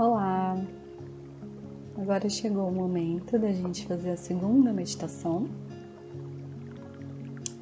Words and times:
Olá! 0.00 0.56
Agora 2.00 2.28
chegou 2.28 2.68
o 2.68 2.72
momento 2.72 3.36
da 3.36 3.50
gente 3.50 3.84
fazer 3.84 4.10
a 4.10 4.16
segunda 4.16 4.72
meditação 4.72 5.48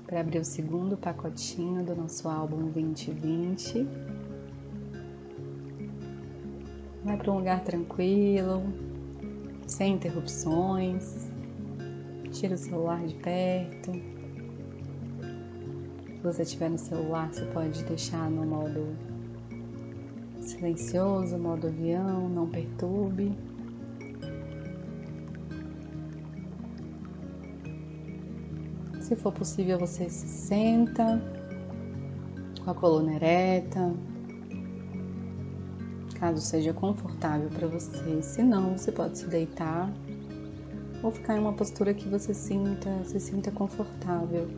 para 0.06 0.20
abrir 0.20 0.40
o 0.40 0.44
segundo 0.44 0.98
pacotinho 0.98 1.82
do 1.82 1.96
nosso 1.96 2.28
álbum 2.28 2.70
2020. 2.72 3.88
Vai 7.04 7.16
para 7.16 7.32
um 7.32 7.38
lugar 7.38 7.64
tranquilo, 7.64 8.64
sem 9.66 9.94
interrupções. 9.94 11.30
Tira 12.32 12.54
o 12.54 12.58
celular 12.58 13.02
de 13.06 13.14
perto. 13.14 13.92
Se 16.12 16.22
você 16.22 16.44
tiver 16.44 16.68
no 16.68 16.76
celular, 16.76 17.32
você 17.32 17.46
pode 17.46 17.82
deixar 17.84 18.30
no 18.30 18.44
modo 18.44 19.15
silencioso, 20.48 21.38
modo 21.38 21.66
avião, 21.66 22.28
não 22.28 22.48
perturbe. 22.48 23.36
Se 29.00 29.14
for 29.14 29.32
possível, 29.32 29.78
você 29.78 30.08
se 30.10 30.26
senta 30.26 31.22
com 32.64 32.70
a 32.70 32.74
coluna 32.74 33.14
ereta, 33.14 33.94
caso 36.18 36.40
seja 36.40 36.72
confortável 36.72 37.48
para 37.48 37.68
você. 37.68 38.20
Se 38.22 38.42
não, 38.42 38.76
você 38.76 38.90
pode 38.90 39.18
se 39.18 39.28
deitar 39.28 39.92
ou 41.02 41.12
ficar 41.12 41.36
em 41.36 41.38
uma 41.38 41.52
postura 41.52 41.94
que 41.94 42.08
você 42.08 42.34
sinta, 42.34 43.04
se 43.04 43.20
sinta 43.20 43.52
confortável, 43.52 44.48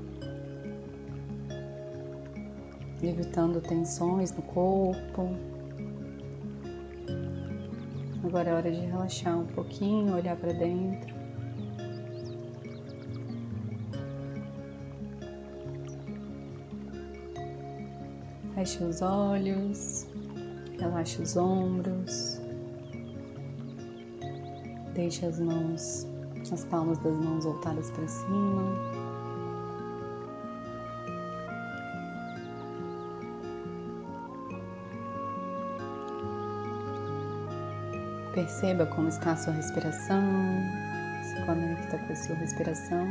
evitando 3.02 3.60
tensões 3.60 4.32
no 4.32 4.42
corpo. 4.42 5.36
Agora 8.28 8.50
é 8.50 8.54
hora 8.54 8.70
de 8.70 8.80
relaxar 8.80 9.38
um 9.38 9.46
pouquinho, 9.46 10.14
olhar 10.14 10.36
para 10.36 10.52
dentro. 10.52 11.14
Feche 18.54 18.84
os 18.84 19.00
olhos, 19.00 20.06
relaxe 20.78 21.22
os 21.22 21.38
ombros, 21.38 22.38
deixe 24.92 25.24
as 25.24 25.40
mãos, 25.40 26.06
as 26.52 26.66
palmas 26.66 26.98
das 26.98 27.14
mãos 27.14 27.44
voltadas 27.46 27.90
para 27.92 28.08
cima. 28.08 29.07
Perceba 38.38 38.86
como 38.86 39.08
está 39.08 39.32
a 39.32 39.36
sua 39.36 39.52
respiração, 39.52 40.22
se 41.24 41.44
conecta 41.44 41.98
com 41.98 42.12
a 42.12 42.14
sua 42.14 42.36
respiração. 42.36 43.04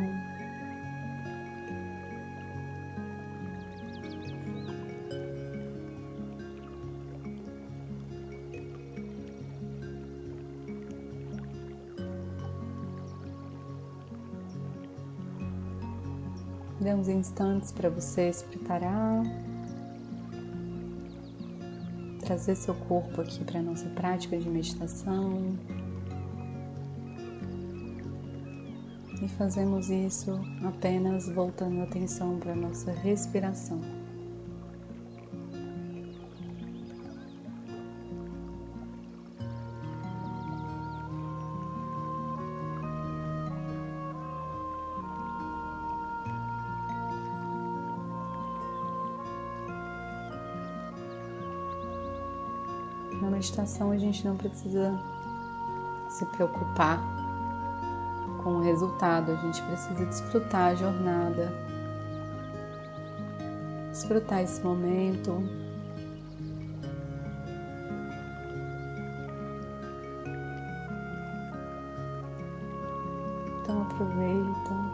Dê 16.80 16.94
uns 16.94 17.09
instantes 17.09 17.73
para 17.73 17.89
você 17.89 18.31
se 18.31 18.45
preparar 18.45 19.23
trazer 22.28 22.56
seu 22.56 22.75
corpo 22.75 23.22
aqui 23.22 23.42
para 23.45 23.59
a 23.59 23.64
nossa 23.64 23.88
prática 23.92 24.38
de 24.38 24.50
meditação. 24.50 25.58
E 29.23 29.28
fazemos 29.30 29.89
isso 29.89 30.38
apenas 30.63 31.29
voltando 31.29 31.79
a 31.79 31.84
atenção 31.84 32.38
para 32.38 32.51
a 32.51 32.56
nossa 32.56 32.91
respiração. 32.91 33.79
Na 53.22 53.29
meditação 53.31 53.91
a 53.91 53.97
gente 53.97 54.25
não 54.25 54.38
precisa 54.38 54.97
se 56.09 56.25
preocupar 56.25 57.01
com 58.44 58.57
o 58.57 58.61
resultado, 58.61 59.31
a 59.31 59.35
gente 59.35 59.61
precisa 59.63 60.05
desfrutar 60.05 60.72
a 60.72 60.75
jornada, 60.75 61.51
desfrutar 63.91 64.41
esse 64.41 64.61
momento. 64.61 65.44
Então 73.61 73.81
aproveita. 73.81 74.87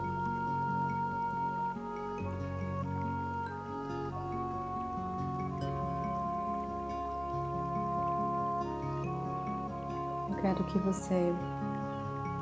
Quero 10.44 10.62
que 10.64 10.78
você 10.80 11.32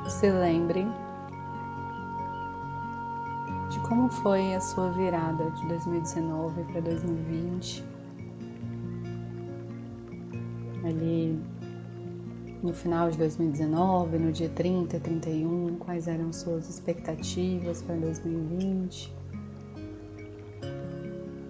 se 0.09 0.29
lembre 0.29 0.85
de 3.71 3.79
como 3.89 4.09
foi 4.09 4.57
a 4.57 4.61
sua 4.61 4.91
virada 4.91 5.49
de 5.53 5.69
2019 5.69 6.65
para 6.65 6.81
2020. 6.81 7.85
Ali 10.85 11.41
no 12.61 12.73
final 12.73 13.09
de 13.09 13.19
2019, 13.19 14.19
no 14.19 14.33
dia 14.33 14.49
30, 14.49 14.99
31, 14.99 15.77
quais 15.77 16.09
eram 16.09 16.33
suas 16.33 16.69
expectativas 16.69 17.83
para 17.83 17.95
2020, 17.95 19.15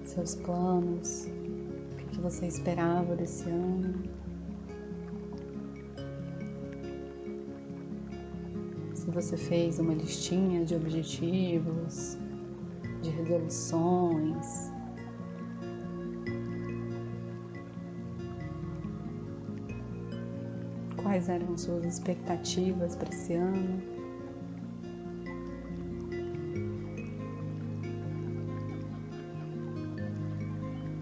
seus 0.05 0.35
planos, 0.35 1.29
o 1.93 1.97
que 2.11 2.21
você 2.21 2.47
esperava 2.47 3.17
desse 3.17 3.49
ano. 3.49 4.22
Se 9.03 9.11
você 9.11 9.37
fez 9.37 9.81
uma 9.81 9.95
listinha 9.95 10.65
de 10.65 10.77
objetivos, 10.77 12.17
de 13.03 13.11
resoluções. 13.11 14.71
Quais 21.03 21.29
eram 21.29 21.59
suas 21.59 21.85
expectativas 21.85 22.95
para 22.95 23.09
esse 23.09 23.35
ano? 23.35 23.83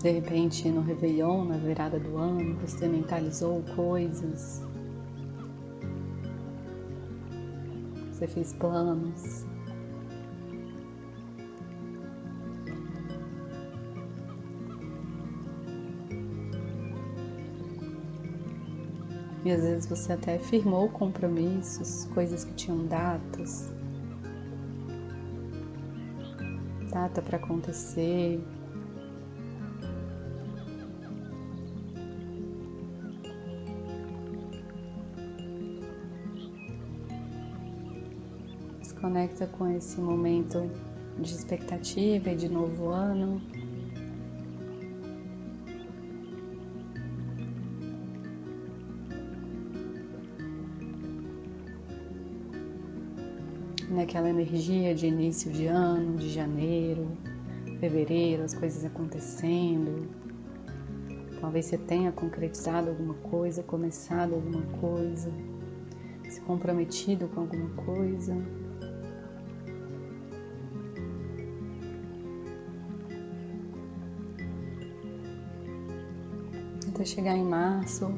De 0.03 0.11
repente, 0.11 0.71
no 0.71 0.81
Réveillon, 0.81 1.45
na 1.45 1.59
virada 1.59 2.01
do 2.01 2.17
ano, 2.17 2.57
você 2.61 2.89
mentalizou 2.89 3.63
coisas 3.77 4.63
você 8.21 8.27
fez 8.27 8.53
planos. 8.53 9.47
E 19.43 19.51
às 19.51 19.63
vezes 19.63 19.87
você 19.87 20.13
até 20.13 20.39
firmou 20.39 20.91
compromissos, 20.91 22.05
coisas 22.13 22.45
que 22.45 22.53
tinham 22.53 22.87
datas, 22.87 23.73
data 26.91 27.23
para 27.23 27.39
acontecer, 27.39 28.39
conecta 39.01 39.47
com 39.47 39.69
esse 39.69 40.01
momento 40.01 40.71
de 41.19 41.33
expectativa 41.35 42.31
e 42.31 42.37
de 42.37 42.49
novo 42.49 42.89
ano. 42.91 43.41
Naquela 53.91 54.31
energia 54.31 54.95
de 54.95 55.07
início 55.07 55.51
de 55.51 55.67
ano, 55.67 56.17
de 56.17 56.31
janeiro, 56.31 57.09
fevereiro, 57.81 58.45
as 58.45 58.55
coisas 58.55 58.85
acontecendo, 58.85 60.09
Talvez 61.41 61.67
você 61.67 61.79
tenha 61.79 62.13
concretizado 62.13 62.91
alguma 62.91 63.15
coisa, 63.15 63.63
começado 63.63 64.35
alguma 64.35 64.63
coisa, 64.79 65.33
se 66.29 66.39
comprometido 66.43 67.29
com 67.29 67.41
alguma 67.41 67.71
coisa. 67.71 68.37
Até 77.01 77.09
chegar 77.09 77.35
em 77.35 77.45
março 77.45 78.13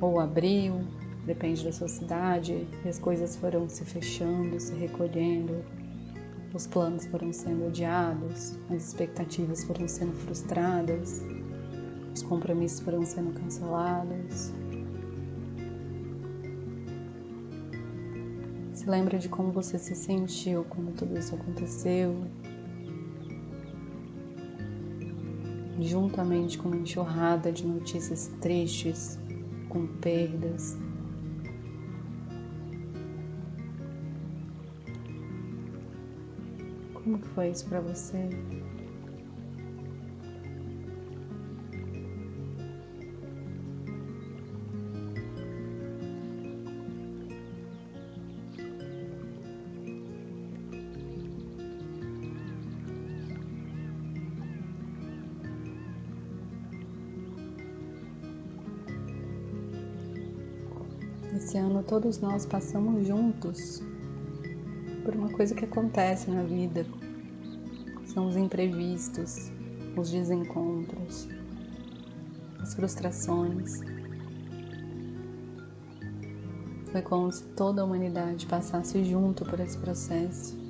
ou 0.00 0.18
abril, 0.18 0.80
depende 1.24 1.62
da 1.62 1.70
sua 1.70 1.86
cidade, 1.86 2.66
e 2.84 2.88
as 2.88 2.98
coisas 2.98 3.36
foram 3.36 3.68
se 3.68 3.84
fechando, 3.84 4.58
se 4.58 4.74
recolhendo, 4.74 5.64
os 6.52 6.66
planos 6.66 7.06
foram 7.06 7.32
sendo 7.32 7.66
adiados, 7.66 8.58
as 8.68 8.88
expectativas 8.88 9.62
foram 9.62 9.86
sendo 9.86 10.12
frustradas, 10.12 11.22
os 12.12 12.24
compromissos 12.24 12.80
foram 12.80 13.06
sendo 13.06 13.32
cancelados. 13.32 14.52
Se 18.72 18.90
lembra 18.90 19.20
de 19.20 19.28
como 19.28 19.52
você 19.52 19.78
se 19.78 19.94
sentiu 19.94 20.64
quando 20.64 20.96
tudo 20.96 21.16
isso 21.16 21.32
aconteceu, 21.36 22.26
juntamente 25.80 26.58
com 26.58 26.68
uma 26.68 26.76
enxurrada 26.76 27.50
de 27.50 27.66
notícias 27.66 28.30
tristes, 28.40 29.18
com 29.68 29.86
perdas, 29.86 30.76
Como 37.04 37.18
que 37.18 37.28
foi 37.28 37.50
isso 37.50 37.66
para 37.66 37.82
você? 37.82 38.30
Esse 61.54 61.60
ano 61.60 61.84
todos 61.84 62.18
nós 62.18 62.44
passamos 62.44 63.06
juntos 63.06 63.80
por 65.04 65.14
uma 65.14 65.28
coisa 65.30 65.54
que 65.54 65.64
acontece 65.64 66.28
na 66.28 66.42
vida. 66.42 66.84
São 68.06 68.26
os 68.26 68.36
imprevistos, 68.36 69.52
os 69.96 70.10
desencontros, 70.10 71.28
as 72.60 72.74
frustrações. 72.74 73.82
Foi 76.90 77.02
como 77.02 77.30
se 77.30 77.44
toda 77.54 77.82
a 77.82 77.84
humanidade 77.84 78.46
passasse 78.46 79.04
junto 79.04 79.44
por 79.44 79.60
esse 79.60 79.78
processo. 79.78 80.63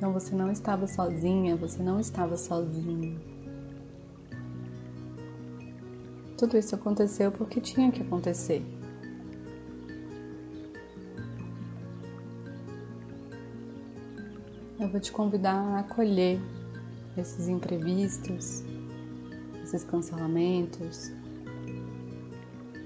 Então 0.00 0.14
você 0.14 0.34
não 0.34 0.50
estava 0.50 0.86
sozinha, 0.86 1.54
você 1.56 1.82
não 1.82 2.00
estava 2.00 2.34
sozinho. 2.34 3.20
Tudo 6.38 6.56
isso 6.56 6.74
aconteceu 6.74 7.30
porque 7.30 7.60
tinha 7.60 7.92
que 7.92 8.00
acontecer. 8.00 8.64
Eu 14.78 14.88
vou 14.88 14.98
te 14.98 15.12
convidar 15.12 15.52
a 15.52 15.80
acolher 15.80 16.40
esses 17.14 17.46
imprevistos, 17.46 18.64
esses 19.62 19.84
cancelamentos, 19.84 21.12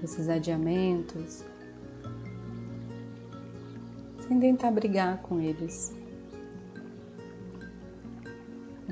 esses 0.03 0.27
adiamentos, 0.27 1.45
sem 4.27 4.37
tentar 4.37 4.71
brigar 4.71 5.21
com 5.21 5.39
eles. 5.39 5.95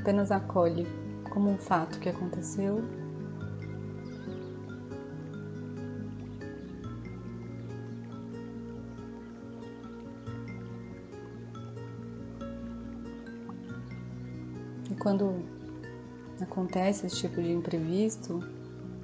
Apenas 0.03 0.31
acolhe 0.31 0.85
como 1.31 1.49
um 1.49 1.57
fato 1.57 1.97
que 1.97 2.09
aconteceu 2.09 2.83
E 14.91 14.95
quando 14.95 15.41
acontece 16.41 17.05
esse 17.05 17.15
tipo 17.15 17.41
de 17.41 17.53
imprevisto, 17.53 18.41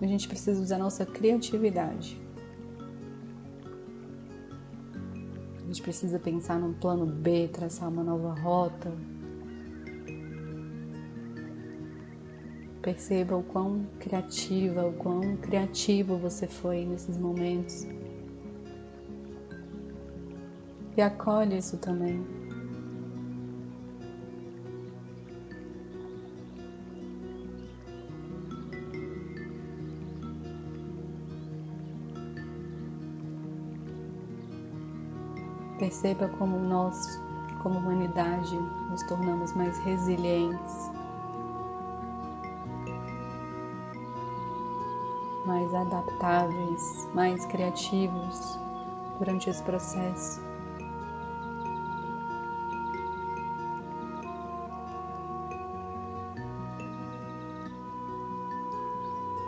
a 0.01 0.05
gente 0.05 0.27
precisa 0.27 0.61
usar 0.61 0.77
nossa 0.77 1.05
criatividade. 1.05 2.21
A 5.55 5.65
gente 5.65 5.81
precisa 5.81 6.19
pensar 6.19 6.59
num 6.59 6.73
plano 6.73 7.05
B, 7.05 7.47
traçar 7.47 7.87
uma 7.87 8.03
nova 8.03 8.33
rota. 8.33 8.91
Perceba 12.81 13.35
o 13.35 13.43
quão 13.43 13.85
criativa, 13.99 14.87
o 14.87 14.93
quão 14.93 15.35
criativo 15.37 16.17
você 16.17 16.47
foi 16.47 16.85
nesses 16.85 17.17
momentos. 17.17 17.85
E 20.95 21.01
acolhe 21.01 21.57
isso 21.57 21.77
também. 21.77 22.25
Perceba 35.77 36.27
como 36.37 36.59
nós, 36.59 37.21
como 37.63 37.79
humanidade, 37.79 38.55
nos 38.89 39.01
tornamos 39.03 39.53
mais 39.53 39.77
resilientes, 39.79 40.88
mais 45.69 45.73
adaptáveis, 45.73 47.09
mais 47.13 47.45
criativos 47.45 48.59
durante 49.17 49.49
esse 49.49 49.61
processo. 49.63 50.41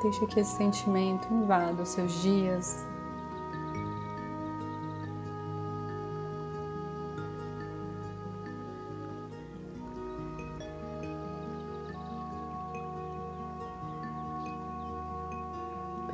Deixa 0.02 0.26
que 0.26 0.40
esse 0.40 0.56
sentimento 0.56 1.32
invada 1.32 1.84
os 1.84 1.90
seus 1.90 2.12
dias, 2.22 2.88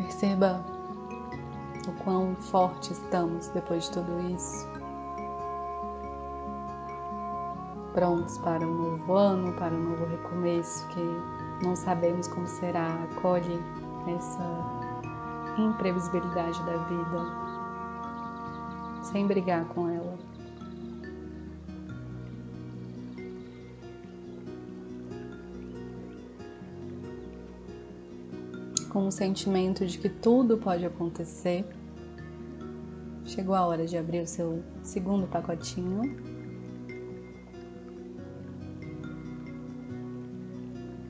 Perceba 0.07 0.63
o 1.85 1.91
quão 2.03 2.33
forte 2.37 2.93
estamos 2.93 3.49
depois 3.49 3.83
de 3.83 3.91
tudo 3.91 4.21
isso. 4.31 4.65
Prontos 7.93 8.37
para 8.37 8.65
um 8.65 8.73
novo 8.73 9.13
ano, 9.13 9.51
para 9.53 9.75
um 9.75 9.89
novo 9.89 10.05
recomeço 10.05 10.87
que 10.87 11.01
não 11.61 11.75
sabemos 11.75 12.25
como 12.29 12.47
será. 12.47 12.87
Acolhe 13.11 13.61
essa 14.07 14.47
imprevisibilidade 15.59 16.63
da 16.63 16.77
vida 16.77 17.25
sem 19.01 19.27
brigar 19.27 19.65
com 19.65 19.89
ela. 19.89 20.26
Com 28.97 29.05
o 29.05 29.11
sentimento 29.11 29.85
de 29.85 29.95
que 29.99 30.09
tudo 30.09 30.57
pode 30.57 30.83
acontecer, 30.83 31.63
chegou 33.23 33.53
a 33.53 33.63
hora 33.63 33.85
de 33.85 33.95
abrir 33.95 34.21
o 34.21 34.25
seu 34.25 34.63
segundo 34.81 35.27
pacotinho. 35.27 36.01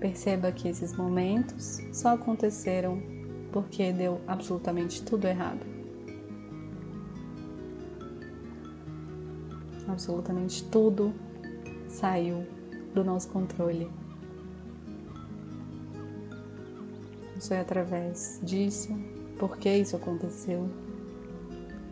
Perceba 0.02 0.52
que 0.52 0.68
esses 0.68 0.98
momentos 0.98 1.80
só 1.94 2.16
aconteceram 2.16 3.02
porque 3.54 3.94
deu 3.94 4.20
absolutamente 4.28 5.02
tudo 5.04 5.26
errado. 5.26 5.66
Absolutamente 9.88 10.62
tudo 10.66 11.14
saiu 11.88 12.46
do 12.94 13.02
nosso 13.02 13.30
controle. 13.30 13.90
Foi 17.40 17.58
através 17.58 18.40
disso, 18.44 18.90
porque 19.38 19.70
isso 19.70 19.96
aconteceu, 19.96 20.70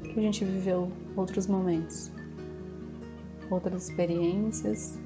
que 0.04 0.20
a 0.20 0.22
gente 0.22 0.44
viveu 0.44 0.92
outros 1.16 1.48
momentos. 1.48 2.12
outras 3.50 3.90
experiências, 3.90 5.00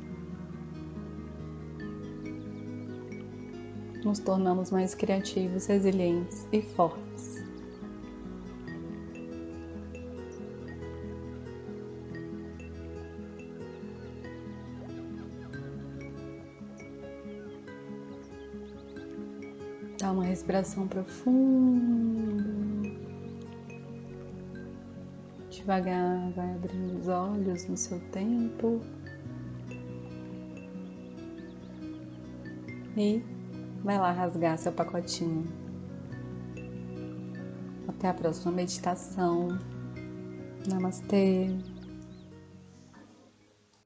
nos 4.03 4.19
tornamos 4.19 4.71
mais 4.71 4.95
criativos, 4.95 5.65
resilientes 5.65 6.47
e 6.51 6.61
fortes. 6.61 7.28
Dá 20.09 20.13
uma 20.13 20.23
respiração 20.23 20.87
profunda. 20.87 22.43
Devagar 25.51 26.31
vai 26.31 26.51
abrindo 26.55 26.97
os 26.97 27.07
olhos 27.07 27.67
no 27.67 27.77
seu 27.77 27.99
tempo. 28.09 28.81
E 32.97 33.23
vai 33.83 33.99
lá 33.99 34.11
rasgar 34.11 34.57
seu 34.57 34.71
pacotinho. 34.71 35.45
Até 37.87 38.07
a 38.07 38.13
próxima 38.15 38.51
meditação. 38.51 39.59
Namastê. 40.67 41.55